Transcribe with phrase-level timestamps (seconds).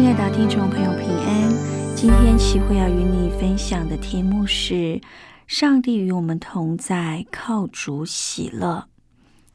[0.00, 1.94] 亲爱的听众朋友，平安！
[1.94, 4.98] 今天齐慧要与你分享的题目是
[5.46, 8.88] “上帝与我们同在，靠主喜乐”。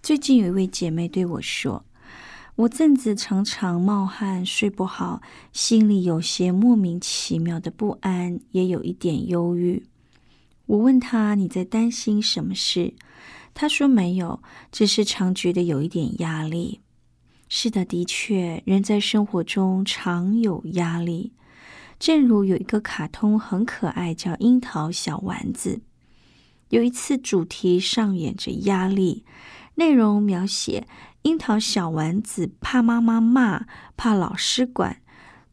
[0.03, 1.83] 最近有一位姐妹对我说
[2.57, 9.87] ：“我阵子常常冒汗，睡不好，心里有些莫名其妙的不安，也有一点忧郁。”
[10.67, 12.93] 我问她：“你在担心什么事？”
[13.55, 16.81] 她说：“没有，只是常觉得有一点压力。”
[17.47, 21.31] 是的，的确，人在生活中常有压力。
[21.99, 25.75] 正如有一个卡通很可爱，叫《樱桃小丸子》。
[26.69, 29.23] 有一次，主题上演着压力，
[29.75, 30.87] 内容描写
[31.21, 35.01] 樱桃小丸子怕妈妈骂，怕老师管，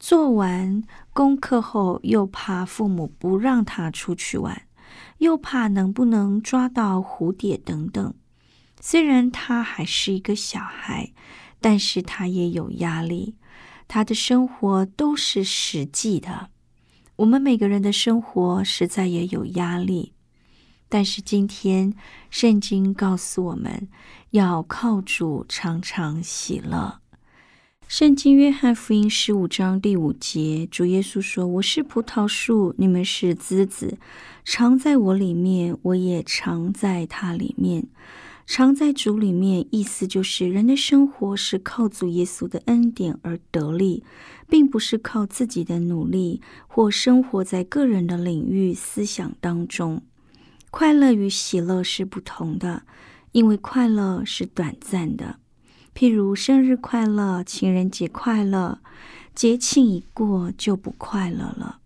[0.01, 4.63] 做完功课后又怕父母不让他出去玩，
[5.19, 8.15] 又怕能不能抓到蝴蝶等等。
[8.81, 11.13] 虽然他还是一个小孩。
[11.63, 13.37] 但是他也有压力，
[13.89, 16.51] 他的生活都是实际的。
[17.17, 20.13] 我们每个人的生活实在也有压力，
[20.89, 21.95] 但是今天
[22.29, 23.89] 圣经告诉我们
[24.31, 26.99] 要靠主常常喜乐。
[27.87, 33.99] 圣经约翰福音十五章第五节，主耶稣说：“我是葡萄树，你们是枝子，
[34.45, 37.87] 常在我里面，我也常在他里面。”
[38.45, 44.05] 常在主里面，意思就是人的生活是靠主耶稣的恩典而得力，
[44.49, 50.03] 并不是靠自己的努力或生活在个人的领域思想当中。
[50.71, 52.83] 快乐与喜乐是不同的，
[53.33, 55.37] 因为快乐是短暂的，
[55.95, 58.81] 譬如生日快乐、情人节快乐，
[59.35, 61.82] 节庆一过就不快乐了。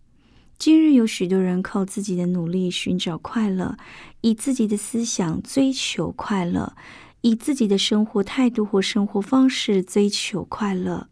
[0.59, 3.77] 今日有许多人靠自己的努力寻找快乐，
[4.21, 6.75] 以自己的思想追求快乐，
[7.21, 11.07] 以自己的生活态度或生活方式追求快乐。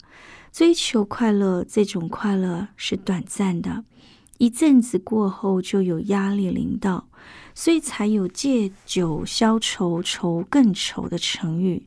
[0.52, 3.84] 追求快乐，这种快乐是短暂的，
[4.40, 7.08] 一阵子过后就有压力临到，
[7.54, 11.86] 所以才有借酒消愁，愁更愁的成语。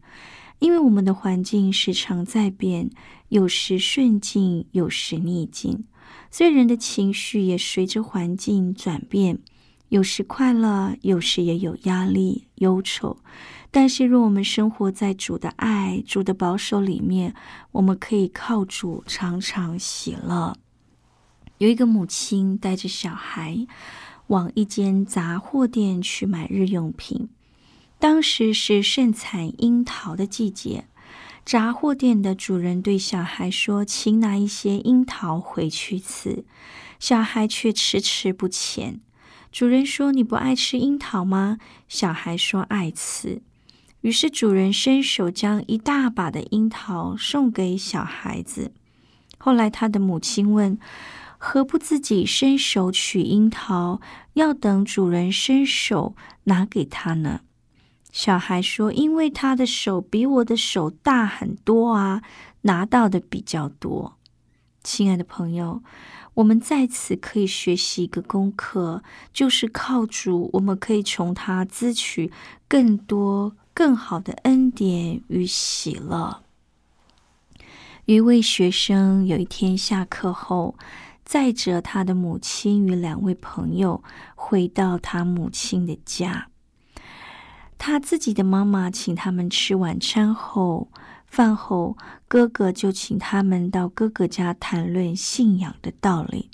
[0.60, 2.90] 因为我们的环境时常在变，
[3.30, 5.84] 有时顺境，有时逆境。
[6.30, 9.38] 所以人的情绪也随着环境转变，
[9.88, 13.16] 有时快乐，有时也有压力、忧愁。
[13.70, 17.34] 但是，若我们生活在主的爱、主的保守里面，
[17.72, 20.56] 我们可以靠主常常喜乐。
[21.58, 23.66] 有一个母亲带着小孩
[24.28, 27.28] 往一间杂货店去买日用品，
[27.98, 30.86] 当时是盛产樱桃的季节。
[31.48, 36.44] 杂货店的主人对小孩说：“请拿一些樱桃回去吃。”
[37.00, 39.00] 小孩却迟迟不前。
[39.50, 41.56] 主人说：“你不爱吃樱桃吗？”
[41.88, 43.40] 小孩说：“爱吃。”
[44.02, 48.72] 于是主人伸手将一大把的樱桃送给小孩子。
[49.38, 50.78] 后来他的母亲问
[51.38, 54.02] ：“何不自己伸手取樱桃，
[54.34, 57.40] 要等主人伸手拿给他呢？”
[58.18, 62.20] 小孩说：“因为他的手比我的手大很多啊，
[62.62, 64.16] 拿到的比较多。”
[64.82, 65.84] 亲爱的朋友，
[66.34, 72.32] 我们在此可以学习一个功课，就是靠主，我们可以从他支取
[72.66, 76.42] 更多、更好的恩典与喜乐。
[78.06, 80.74] 一位学生有一天下课后，
[81.24, 84.02] 载着他的母亲与两位朋友
[84.34, 86.48] 回到他母亲的家。
[87.78, 90.88] 他自己的妈妈请他们吃晚餐后，
[91.26, 91.96] 饭后
[92.26, 96.50] 哥哥就请他们到哥哥家谈论信仰的道理，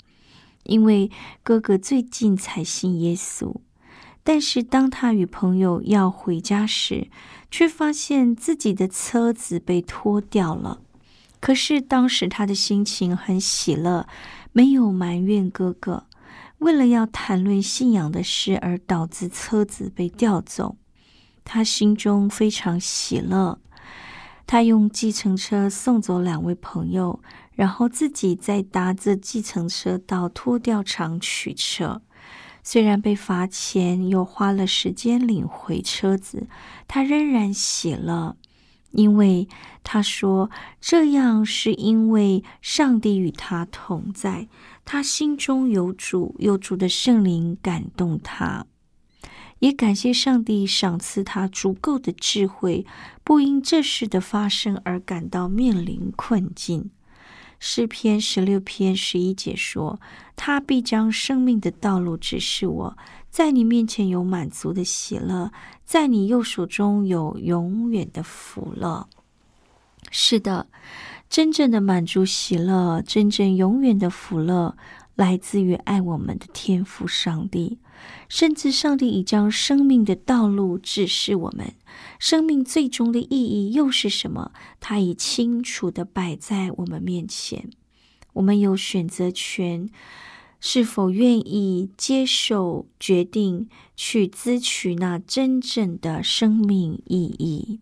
[0.63, 1.09] 因为
[1.43, 3.55] 哥哥最近才信耶稣。
[4.23, 7.09] 但是当他与朋友要回家时，
[7.51, 10.79] 却发现自己的车子被拖掉了。
[11.39, 14.07] 可是当时他的心情很喜乐，
[14.51, 16.05] 没有埋怨哥哥。
[16.59, 20.77] 为了要谈论信仰的事而导致车子被调走，
[21.45, 23.59] 他心中非常喜乐。
[24.45, 27.21] 他用计程车送走两位朋友，
[27.53, 32.01] 然后自己再搭着计程车到拖吊厂取车。
[32.61, 36.47] 虽然被罚钱，又花了时间领回车子，
[36.87, 38.35] 他仍然喜乐，
[38.91, 39.47] 因为
[39.83, 40.49] 他说
[40.81, 44.47] 这样是因为上帝与他同在，
[44.83, 48.65] 他心中有主，有主的圣灵感动他。
[49.65, 52.85] 也感谢上帝赏赐他足够的智慧，
[53.23, 56.91] 不因这事的发生而感到面临困境。
[57.59, 59.99] 诗篇十六篇十一节说
[60.37, 62.97] ：“他必将生命的道路指示我，
[63.31, 65.51] 在你面前有满足的喜乐，
[65.83, 69.07] 在你右手中有永远的福乐。”
[70.11, 70.67] 是的，
[71.27, 74.77] 真正的满足喜乐，真正永远的福乐，
[75.15, 77.79] 来自于爱我们的天父上帝。
[78.27, 81.73] 甚至上帝已将生命的道路指示我们，
[82.19, 84.51] 生命最终的意义又是什么？
[84.79, 87.69] 他已清楚的摆在我们面前，
[88.33, 89.89] 我们有选择权，
[90.59, 97.79] 是否愿意接受决定去咨取那真正的生命意义？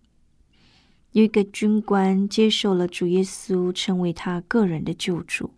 [1.11, 5.51] 有一个军官接受了主耶稣，成为他个人的救主。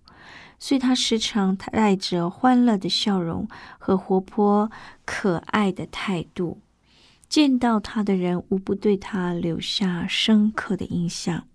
[0.66, 3.48] 所以他时常带着欢乐的笑容
[3.78, 4.72] 和活泼
[5.06, 6.58] 可爱的态度，
[7.30, 11.46] 见到他的人无不对他留下深刻的印象。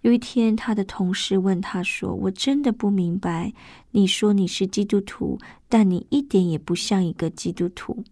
[0.00, 3.52] 有一天，他的同事问他说：“我真的不明白，
[3.90, 5.38] 你说你是基督徒，
[5.68, 8.02] 但你一点也不像一个基督徒。”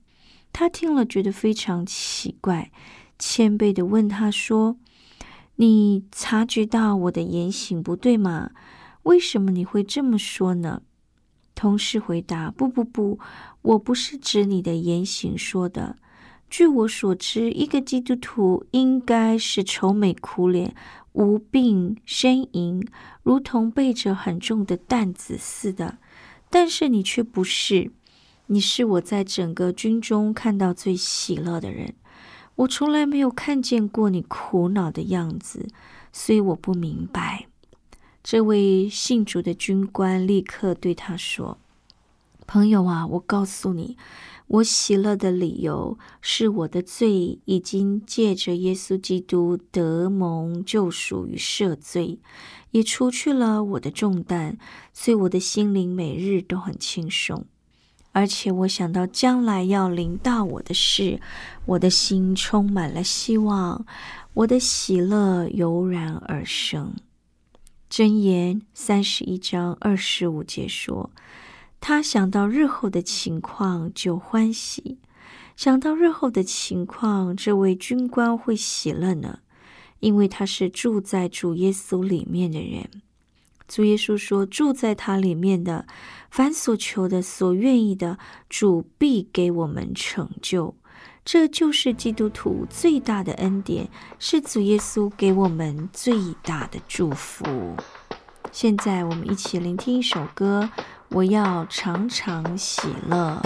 [0.52, 2.70] 他听了觉得非常奇怪，
[3.18, 4.76] 谦卑的问他说
[5.56, 8.50] ：“你察觉到我的言行不对吗？”
[9.08, 10.82] 为什么你会这么说呢？
[11.54, 13.18] 同事回答：“不不不，
[13.62, 15.96] 我不是指你的言行说的。
[16.50, 20.74] 据我所知，一个基督徒应该是愁眉苦脸、
[21.14, 22.86] 无病呻吟，
[23.22, 25.96] 如同背着很重的担子似的。
[26.50, 27.90] 但是你却不是，
[28.48, 31.94] 你是我在整个军中看到最喜乐的人。
[32.56, 35.66] 我从来没有看见过你苦恼的样子，
[36.12, 37.46] 所以我不明白。”
[38.30, 41.56] 这位信主的军官立刻对他说
[42.46, 43.96] ：“朋友啊，我告诉你，
[44.48, 52.18] 我喜乐的理由是我的罪已经借着耶稣基督得蒙救赎与赦罪，
[52.72, 54.58] 也除去了我的重担，
[54.92, 57.46] 所以我的心灵每日都很轻松。
[58.12, 61.18] 而且我想到将来要临到我的事，
[61.64, 63.86] 我的心充满了希望，
[64.34, 66.92] 我的喜乐油然而生。”
[67.90, 71.10] 箴言三十一章二十五节说
[71.80, 74.98] ：“他想到日后的情况就欢喜，
[75.56, 79.38] 想到日后的情况，这位军官会喜乐呢，
[80.00, 82.88] 因为他是住在主耶稣里面的人。
[83.66, 85.86] 主耶稣说：住在他里面的，
[86.30, 88.18] 凡所求的、所愿意的，
[88.50, 90.76] 主必给我们成就。”
[91.30, 93.86] 这就是基督徒最大的恩典，
[94.18, 97.44] 是主耶稣给我们最大的祝福。
[98.50, 100.70] 现在，我们一起聆听一首歌，
[101.10, 103.38] 《我要常常喜乐》。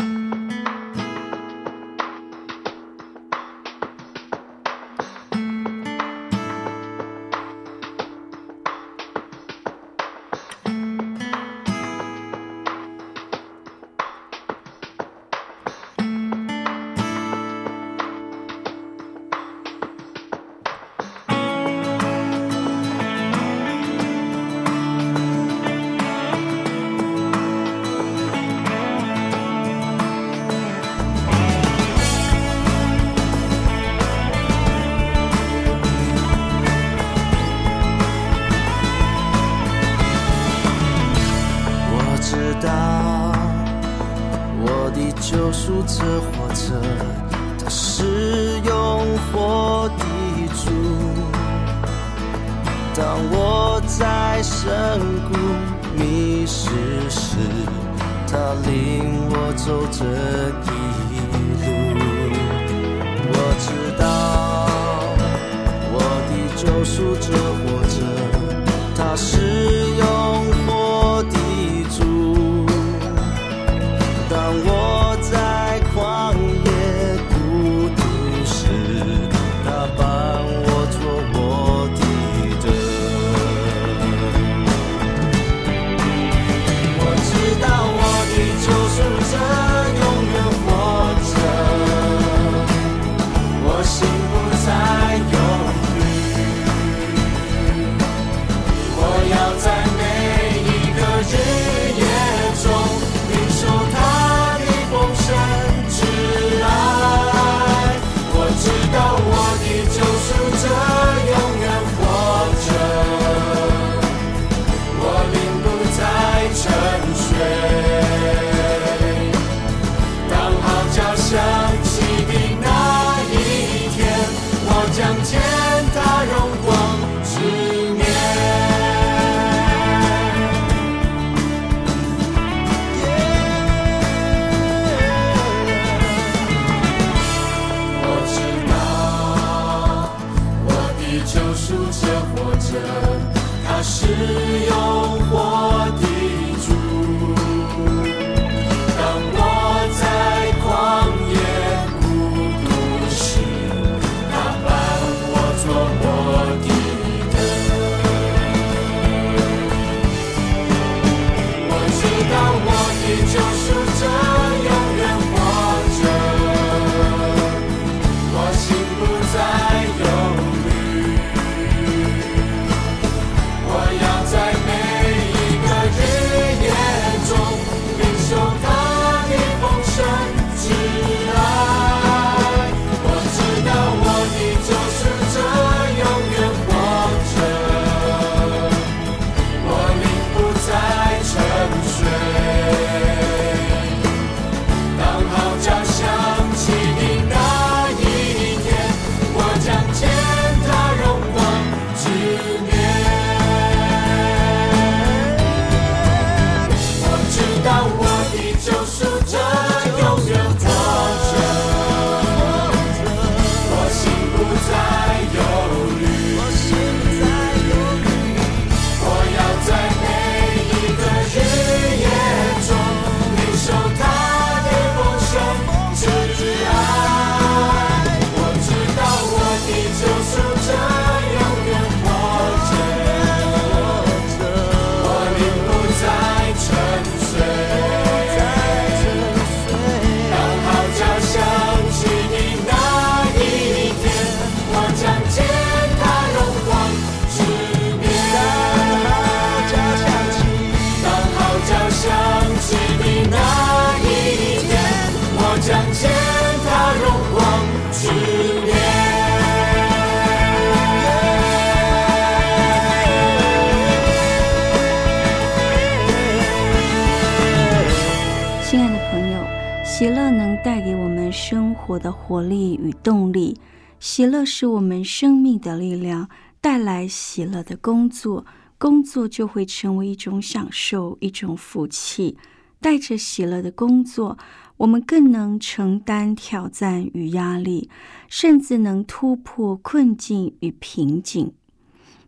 [272.02, 273.56] 的活力与动力。
[273.98, 276.28] 喜乐是我们生命的力量，
[276.60, 278.44] 带来喜乐的工作，
[278.76, 282.36] 工作就会成为一种享受，一种福气。
[282.80, 284.36] 带着喜乐的工作，
[284.76, 287.88] 我们更能承担挑战与压力，
[288.28, 291.52] 甚至能突破困境与瓶颈。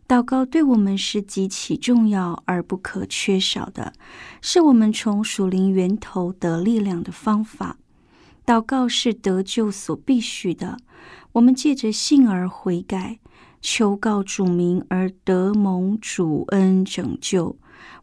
[0.06, 3.94] 祷告对我们是极其重要而不可缺少的，
[4.40, 7.78] 是我们从属灵源头得力量的方法。
[8.46, 10.76] 祷告是得救所必须的。
[11.32, 13.18] 我们借着信而悔改，
[13.60, 17.56] 求告主名而得蒙主恩拯救。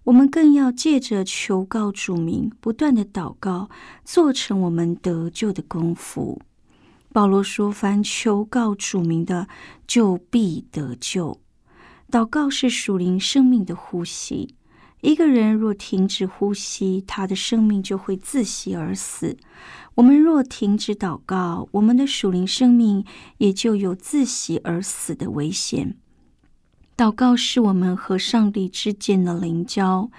[0.04, 3.70] 我们更要借着求告主名，不断的祷告，
[4.04, 6.42] 做成我们得救的功夫。
[7.14, 9.48] 保罗说：“凡求告主名的，
[9.86, 11.40] 就必得救。”
[12.10, 14.56] 祷告是属灵生命的呼吸。
[15.02, 19.38] 一个人若停止呼吸，他的生命就会自息而死。
[19.96, 23.06] 我们若停止祷告，我们的属灵生命
[23.38, 25.98] 也就有自息而死的危险。
[26.96, 30.12] 祷告是我们和上帝之间的灵交，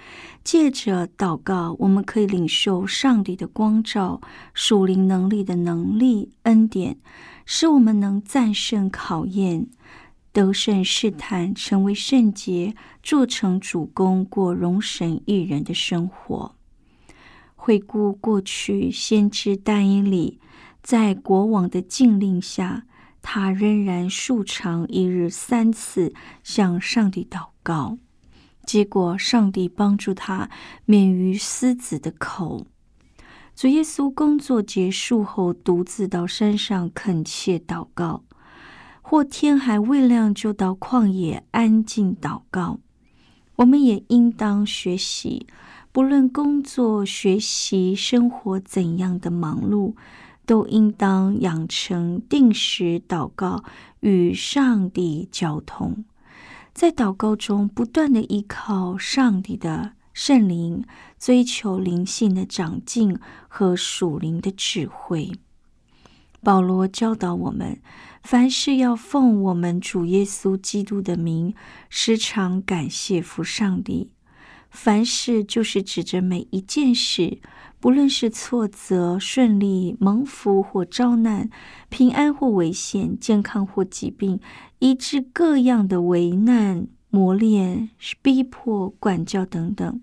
[0.43, 4.19] 借着祷告，我们可以领受上帝的光照、
[4.53, 6.97] 属灵能力的能力、恩典，
[7.45, 9.67] 使我们能战胜考验。
[10.33, 16.55] 得胜试探，成为圣洁，做成主公，过容神一人的生活。
[17.65, 20.37] 回顾过去，先知但以理
[20.81, 22.83] 在国王的禁令下，
[23.21, 27.97] 他仍然数长一日三次向上帝祷告，
[28.65, 30.49] 结果上帝帮助他
[30.83, 32.67] 免于狮子的口。
[33.55, 38.25] 主耶稣工作结束后，独自到山上恳切祷告。
[39.01, 42.81] 或天还未亮，就到旷野安静祷告。
[43.55, 45.47] 我们也应当学习，
[45.93, 49.93] 不论工作、学习、生活怎样的忙碌，
[50.43, 53.63] 都应当养成定时祷告
[53.99, 56.03] 与上帝交通，
[56.73, 60.83] 在祷告中不断的依靠上帝的圣灵，
[61.19, 63.15] 追求灵性的长进
[63.47, 65.31] 和属灵的智慧。
[66.41, 67.79] 保罗教导我们。
[68.23, 71.53] 凡事要奉我们主耶稣基督的名，
[71.89, 74.11] 时常感谢父上帝。
[74.73, 77.39] 凡事就是指着每一件事，
[77.79, 81.49] 不论是挫折、顺利、蒙福或遭难、
[81.89, 84.39] 平安或危险、健康或疾病，
[84.79, 90.01] 以致各样的危难、磨练、逼迫、管教等等。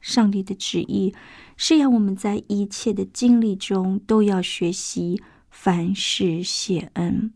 [0.00, 1.14] 上帝的旨意
[1.56, 7.32] 是要我们在一切的经历中都要学习凡事谢恩。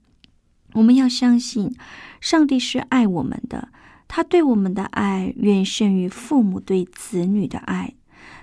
[0.73, 1.73] 我们要相信，
[2.21, 3.69] 上帝是爱我们的，
[4.07, 7.95] 他对我们的爱远胜于父母对子女的爱，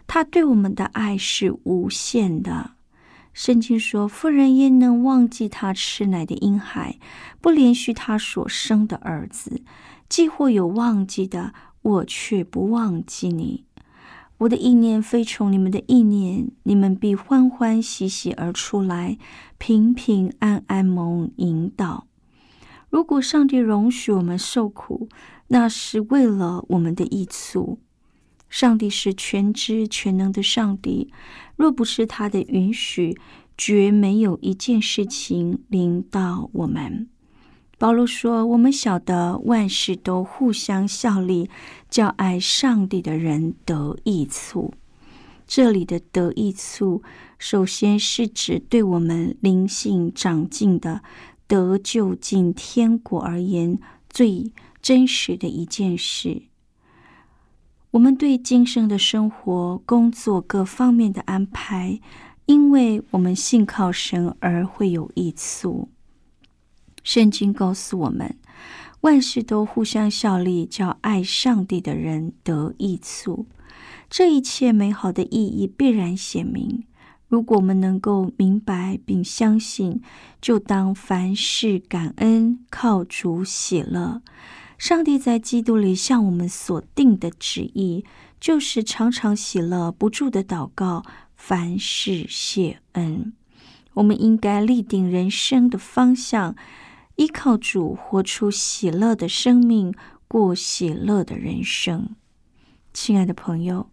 [0.07, 2.71] 他对我们的爱是无限的。
[3.33, 6.99] 圣经说：“妇人焉能忘记她吃奶的婴孩，
[7.39, 9.61] 不连续他所生的儿子？
[10.09, 13.63] 既或有忘记的，我却不忘记你。
[14.39, 19.17] 我的意念非从你们的意念，你们必欢欢喜喜而出来，
[19.57, 22.07] 平平安安蒙引导。”
[22.91, 25.07] 如果上帝容许我们受苦，
[25.53, 27.77] 那是为了我们的益处。
[28.49, 31.11] 上帝是全知全能的上帝，
[31.57, 33.17] 若不是他的允许，
[33.57, 37.09] 绝没有一件事情临到我们。
[37.77, 41.49] 保罗说：“我们晓得万事都互相效力，
[41.89, 44.73] 叫爱上帝的人得益处。”
[45.45, 47.03] 这里的得益处，
[47.37, 51.01] 首先是指对我们灵性长进的。
[51.47, 53.77] 得救进天国而言，
[54.09, 56.43] 最真实的一件事。
[57.91, 61.99] 我们对今生的生活、工作各方面的安排，
[62.45, 65.89] 因为我们信靠神而会有益处。
[67.03, 68.37] 圣经告诉我们，
[69.01, 73.47] 万事都互相效力，叫爱上帝的人得益处。
[74.09, 76.85] 这一切美好的意义必然显明。
[77.27, 80.01] 如果我们能够明白并相信，
[80.41, 84.21] 就当凡事感恩，靠主喜乐。
[84.81, 88.03] 上帝在基督里向我们所定的旨意，
[88.39, 91.03] 就是常常喜乐，不住的祷告，
[91.35, 93.31] 凡事谢恩。
[93.93, 96.55] 我们应该立定人生的方向，
[97.17, 99.93] 依靠主，活出喜乐的生命，
[100.27, 102.15] 过喜乐的人生。
[102.91, 103.87] 亲爱的朋友。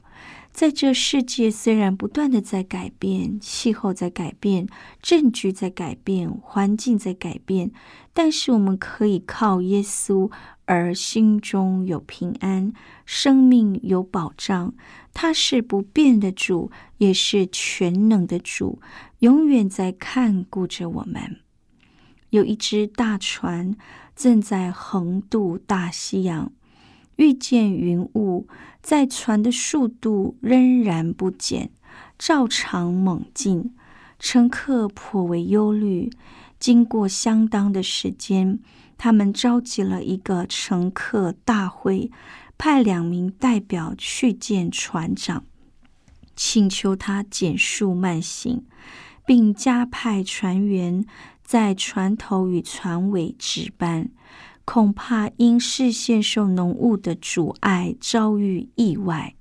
[0.59, 4.66] 在这世界，虽然不断的在改变，气候在改变，
[5.01, 7.71] 证据在改变，环境在改变，
[8.12, 10.29] 但是我们可以靠耶稣
[10.64, 12.73] 而心中有平安，
[13.07, 14.75] 生命有保障。
[15.14, 18.81] 他是不变的主，也是全能的主，
[19.21, 21.37] 永远在看顾着我们。
[22.31, 23.77] 有一只大船
[24.16, 26.51] 正在横渡大西洋。
[27.19, 28.47] 遇见云雾，
[28.81, 31.71] 在船的速度仍然不减，
[32.17, 33.75] 照常猛进。
[34.21, 36.11] 乘客颇为忧虑。
[36.61, 38.61] 经过相当的时间，
[38.97, 42.11] 他们召集了一个乘客大会，
[42.57, 45.45] 派两名代表去见船长，
[46.35, 48.65] 请求他减速慢行，
[49.27, 51.05] 并加派船员
[51.43, 54.11] 在船头与船尾值班。
[54.71, 59.35] 恐怕因视线受浓雾的阻碍，遭遇意外。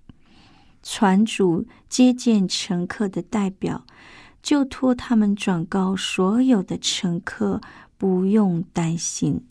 [0.81, 3.85] 船主接见乘客的代表，
[4.41, 7.59] 就托他们转告所有的乘客
[7.97, 9.45] 不用担心。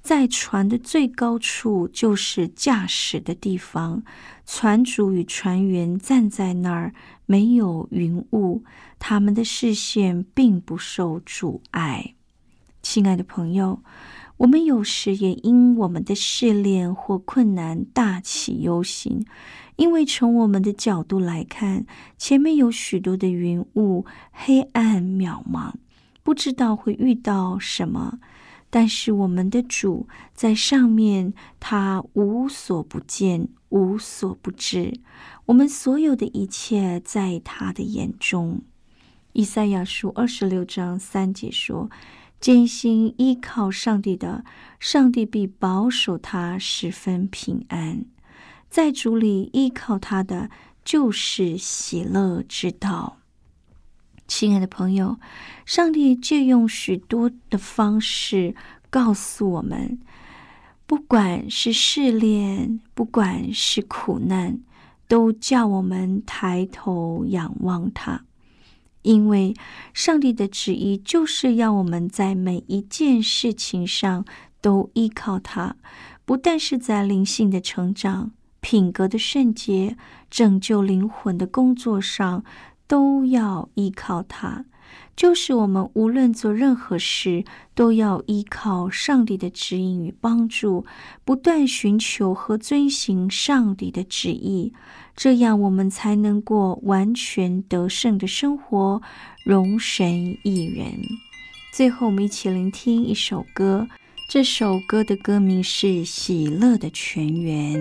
[0.00, 4.02] 在船的最高处，就是驾驶的地方。
[4.46, 6.94] 船主与船员站在那儿，
[7.26, 8.64] 没有云雾，
[8.98, 12.14] 他们的视线并不受阻碍。
[12.80, 13.82] 亲爱的朋友。
[14.40, 19.26] 我们有时也因我们的试炼或困难大起忧心，
[19.76, 21.84] 因为从我们的角度来看，
[22.16, 25.74] 前面有许多的云雾，黑暗渺茫，
[26.22, 28.18] 不知道会遇到什么。
[28.70, 34.98] 但是我们的主在上面，他无所不见，无所不知。
[35.44, 38.62] 我们所有的一切在他的眼中。
[39.34, 41.90] 以赛亚书二十六章三节说。
[42.40, 44.44] 艰辛依靠上帝的，
[44.78, 48.06] 上帝必保守他十分平安。
[48.70, 50.48] 在主里依靠他的，
[50.82, 53.18] 就是喜乐之道。
[54.26, 55.18] 亲爱的朋友，
[55.66, 58.54] 上帝借用许多的方式
[58.88, 59.98] 告诉我们，
[60.86, 64.60] 不管是试炼，不管是苦难，
[65.08, 68.24] 都叫我们抬头仰望他。
[69.02, 69.54] 因为
[69.94, 74.24] 上帝的旨意就是要我们在每一件事情上
[74.60, 75.76] 都依靠他，
[76.24, 79.96] 不但是在灵性的成长、品格的圣洁、
[80.30, 82.44] 拯救灵魂的工作上
[82.86, 84.66] 都要依靠他。
[85.16, 90.86] 就是我们无论做任何事，都要依靠上帝的指引与帮助，
[91.24, 94.72] 不断寻求和遵行上帝的旨意，
[95.20, 99.02] 这样我们才能过完全得胜的生活，
[99.44, 100.94] 容神一人。
[101.74, 103.86] 最后，我们一起聆听一首歌，
[104.30, 107.76] 这首歌的歌名是《喜乐的泉源》。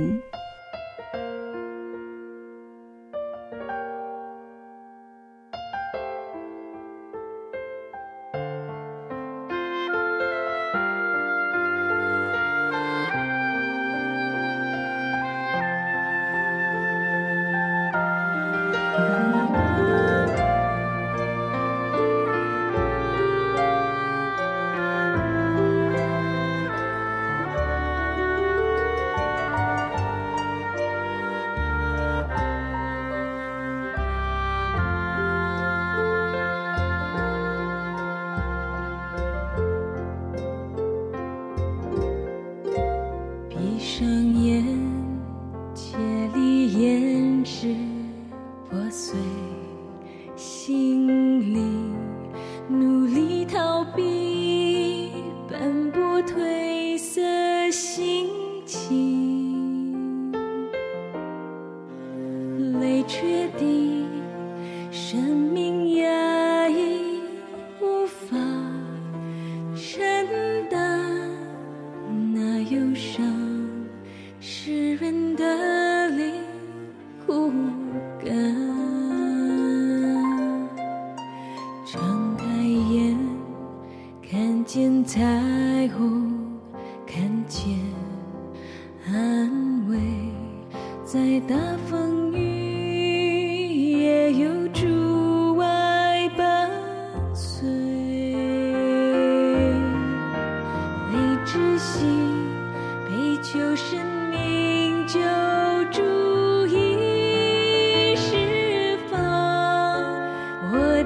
[50.69, 50.98] 心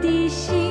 [0.04, 0.63] 的心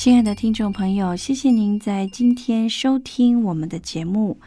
[0.00, 4.38] 亲爱的听众朋友，谢谢您在今天收听我们的节目。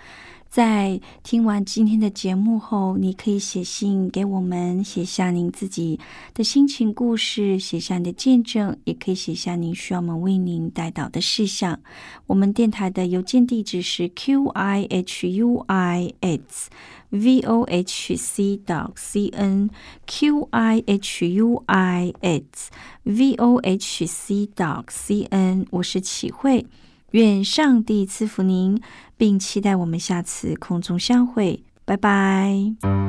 [0.50, 6.00] 在听完今天的节目后，你可以写信给我们，写下您自己
[6.34, 11.80] 的心情故事，写下你的见证，也可以写下您需要我们为您带导的事项。
[12.26, 16.72] 我们电台的邮件地址是 q i h u i s
[17.14, 19.70] v o h c dot c n
[20.08, 22.72] q i h u i s
[23.04, 25.66] v o h c dot c n。
[25.70, 26.66] 我是启慧。
[27.12, 28.82] 愿上帝赐福您，
[29.16, 31.64] 并期待我们下次空中相会。
[31.86, 33.03] 拜拜。